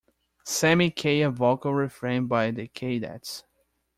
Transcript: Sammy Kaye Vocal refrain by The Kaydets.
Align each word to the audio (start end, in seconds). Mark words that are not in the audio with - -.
Sammy 0.45 0.89
Kaye 0.89 1.25
Vocal 1.29 1.75
refrain 1.75 2.25
by 2.25 2.49
The 2.49 2.67
Kaydets. 2.69 3.43